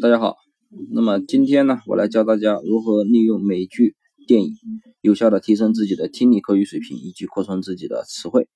[0.00, 0.36] 大家好，
[0.92, 3.96] 那么今天呢，我来教大家如何利用美剧、
[4.28, 4.54] 电影，
[5.00, 8.48] 有效的提升自己的听力口语水平，以及扩充自己的词汇。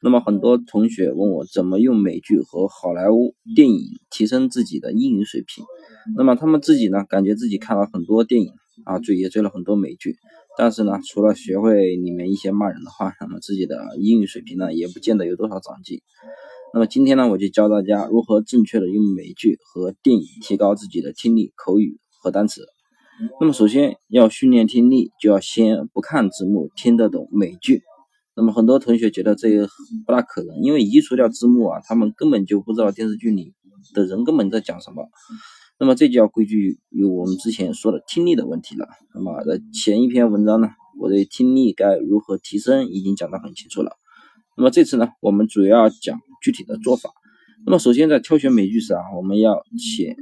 [0.00, 5.64] 那么很多同学问我怎么用美剧和好莱坞电影提升自己的英语水平。
[6.16, 8.52] 那么他们自己呢，感觉自己看了很多电影
[8.84, 10.14] 啊，追也追了很多美剧，
[10.56, 16.00] 但是呢，除了学会里面一些骂人的话，那么自己的英语水平呢，也不见得有多少长进。
[16.74, 22.66] 那么今天呢，我就教大家如何正确的用美剧和电影提高自己的听力、口语和单词。
[23.40, 27.82] 那么首先要训练听力，就要先不看字幕，听得懂美剧。
[28.36, 29.66] 那么很多同学觉得这个
[30.06, 33.54] 不大可能，因为移除掉字幕啊，他们根本就不知道电视剧里
[33.94, 35.08] 的人根本在讲什么。
[35.80, 38.86] 那么这就要归咎于我们之前说的听力的问题了。
[39.14, 40.68] 那么在前一篇文章呢，
[41.00, 43.92] 我对听力该如何提升已经讲得很清楚了。
[44.56, 47.10] 那么这次呢，我们主要讲具体的做法。
[47.66, 50.16] 那么首先在挑选美剧时啊，我们要选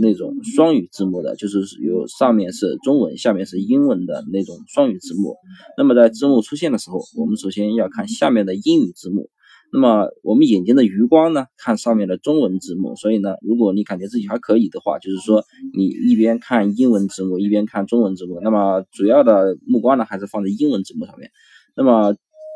[0.00, 5.36] 那种双语字幕的，就是有上面是中文，下面是英文的那种双语字幕。
[5.78, 9.30] 那么在字幕出现的时候，我们首先要看下面的英语字幕。
[9.72, 12.94] 那么我们眼睛的余光呢，看上面的中文字幕。
[12.96, 18.40] 所以呢，如果你感觉自己还可以的话，就是说你一边看英文字幕，一边看中文字幕。
[18.42, 21.30] 那么主要的目光呢，还是放在英文字幕上面。
[21.74, 22.14] 那么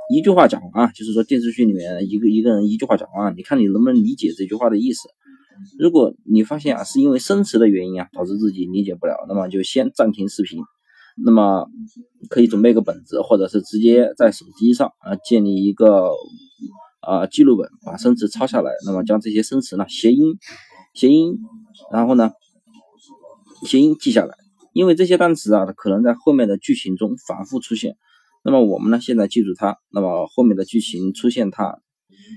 [0.09, 5.09] 一句话讲完啊，就是说电视剧里面一个一个人一句话讲完，你看你能不能理解这句话的意思？
[5.79, 10.61] 如果你发现啊是因为生词的原因啊导致自己理解不了，那么就先暂停视频。
[11.25, 11.67] 那么
[12.29, 16.11] 可以准备个本子，或者是直接在手机上啊建立一个
[17.01, 18.71] 啊记录本，把生词抄下来。
[18.85, 20.37] 那么将这些生词呢谐音
[20.93, 21.39] 谐音，
[21.91, 22.33] 然后呢
[23.65, 24.37] 谐音记下来，
[24.75, 27.97] 因为这些单词啊可能在后面的剧情中反复出现。
[28.47, 31.81] 那么我们呢，现在记住它，那么后面的剧情出现它，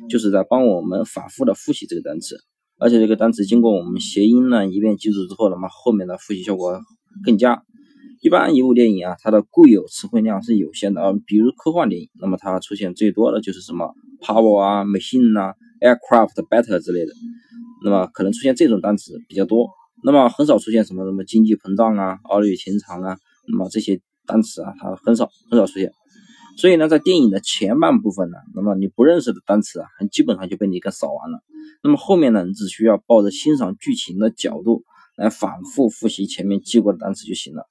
[0.10, 2.36] 就是在帮我们反复的复习这个单词，
[2.80, 6.82] 而且这个单词经过我们谐音呢一遍记住之后，那么后面的复习效果
[7.24, 7.62] 更佳。
[8.22, 17.14] 一般一部电影啊，它的固有词汇量是有限的啊，比如科幻电影，那么它出现最多的就是什么 power 啊、machine 啊、aircraft、better 之类的，
[17.86, 19.70] 那么可能出现这种单词比较多，
[20.04, 23.18] 那么很少出现什么什么经济膨胀啊、儿女情长啊，
[23.48, 25.94] 那么这些单词啊，它很少很少出现。
[26.60, 31.40] 所以呢，在电影的前半部分呢，那么你不认识的单词啊，基本上就被你给扫完了。
[31.82, 34.84] 那么后面呢，你只需要抱着欣赏剧情的角度
[35.16, 37.64] 来反复复习前面记过的单词就行了。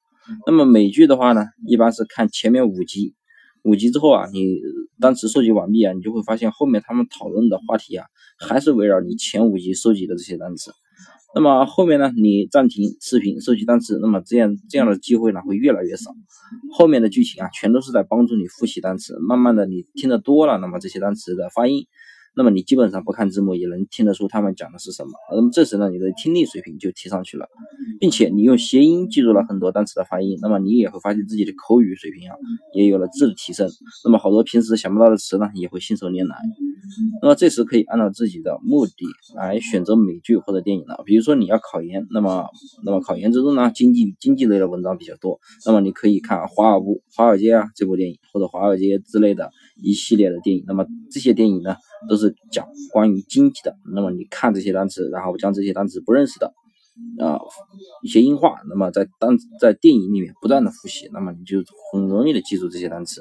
[0.47, 3.15] 那么美剧的话呢，一般是看前面五集，
[3.63, 4.59] 五集之后啊，你
[4.99, 8.07] 单词收集完毕啊，你就会发现后面他们讨论的话题啊，
[8.39, 10.73] 还是围绕你前五集收集的这些单词。
[11.35, 16.11] 那么后面呢，你暂停视频收集单词，那么这样这样的机会呢会越来越少。
[16.73, 21.87] 后面的剧情啊，全都是在帮助你复习单词，慢慢的你听得多了，那么这些单词的发音。
[22.35, 27.49] 那么你基本上不看字幕也能听得出他们讲的是什么，那么这时呢，你的听力水平就提上去了，
[27.99, 32.37] 并且你用谐音记住了很多单词的发音，那么你也会发现自己的口语水平啊
[32.75, 33.69] 也有了质的提升，
[34.05, 36.37] 那么好多平时想不到的词呢也会信手拈来。
[37.23, 38.93] 那么这时可以按照自己的目的
[39.35, 42.47] 来选择美剧或者电影了，比如说你要考研，那么
[42.85, 49.51] 那么考研之中呢，经济经济类的文章比较多，那么你可以看《华尔乌华尔街》啊这部电影或者《华尔街》之类的
[49.83, 51.77] 一系列的电影，那么这些电影呢。
[52.09, 56.55] 都是讲关于经济的，那么你看这些单词，然后将这些单词不认识的
[57.19, 57.41] 啊
[58.05, 61.59] 一些音化，那么在单在电影里面不断的复习，那么你就
[61.91, 63.21] 很容易的记住这些单词。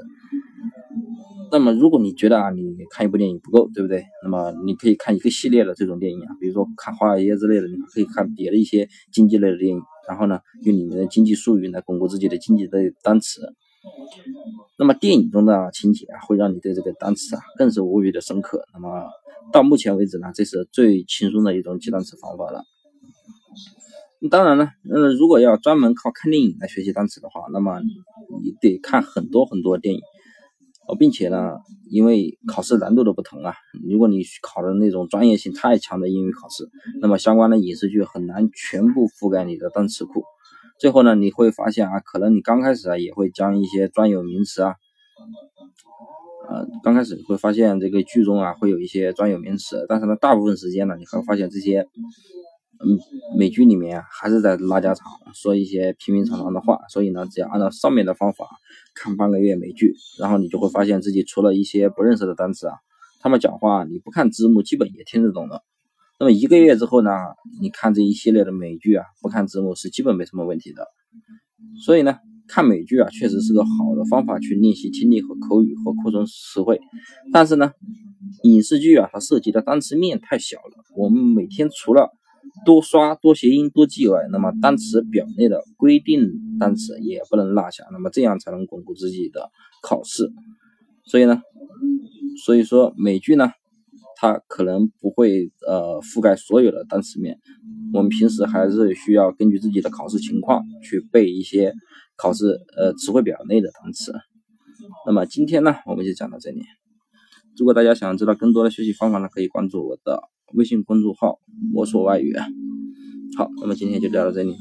[1.52, 4.03] 那么如果你觉得啊你看一部电影不够，对不对？
[4.24, 13.41] 那么你可以看一个系列的这种电影啊，比如说看华尔街之类的，你可以看别的一些经济类的电影，然后呢用里面的经济术语来巩固自己的经济类单词。
[14.78, 18.66] 那么电影中的情节啊，会让你对这个单词啊更是无比的深刻。
[18.74, 19.06] 那么
[19.53, 22.63] 到目前为止呢，这是最轻松的一种记单词方法了。
[24.30, 27.80] 当然了，呃，如果要专门靠看电影来学习单词的话，那么
[28.44, 30.02] 你得看很多很多电影
[30.88, 31.58] 哦，并且呢，
[31.90, 33.53] 因为考试难度的不同啊，
[33.90, 36.70] 如果你考的那种专业性太强的英语考试，
[37.02, 40.24] 那么相关的影视剧很难全部覆盖你的单词库。
[40.80, 44.75] 最后呢，你会发现啊，可能你刚开始啊也会将一些专有名词啊，
[46.50, 51.81] 呃，刚开始你会发现这个剧中啊会有一些专有名词，但是呢，大部分时间呢，你会发现这些，
[52.80, 53.00] 嗯，
[53.38, 56.80] 美剧里面啊还是在拉家常，说一些平平常常的话。
[56.89, 58.48] 所以呢，只要按照上面的方法
[58.95, 62.74] 看半个月美剧，然后你就会发现自己除了一些不认识的单词啊，
[63.19, 65.63] 他们讲话你不看字幕基本也听得懂的。
[66.19, 67.12] 那么一个月之后呢？
[67.62, 70.88] 你看这一系列的美剧啊，不看字幕是基本没什么问题的。
[71.86, 72.18] 所以呢，
[72.48, 76.80] 看美剧啊，确实是个好的方法去练习听力和口语和扩充词汇。
[77.31, 77.72] 但是呢，
[78.42, 80.83] 影视剧啊，它涉及的单词面太小了。
[80.95, 82.10] 我们每天除了
[82.65, 89.50] 多刷、多谐音、多记外，那么单词表内的规定单词也不能落下，那么这样才能巩固自己的
[89.81, 90.31] 考试。
[91.06, 91.42] 所以呢，
[92.45, 93.51] 所以说美剧呢，
[94.15, 97.38] 它可能不会呃覆盖所有的单词面，
[97.94, 101.74] 我们平时还是需要根据自己的考试情况去背一些
[102.18, 104.13] 考试呃词汇表内的单词。
[105.06, 106.62] 那么今天呢，我们就讲到这里。
[107.57, 110.21] 如果大家想知道更多的学习方法呢，可以关注我的
[110.53, 111.39] 微信公众号
[111.73, 112.33] “摸索外语”。
[113.38, 114.55] 好，那么今天就聊到这里。